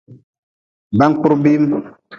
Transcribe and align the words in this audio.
Bankpurbim. 0.97 1.65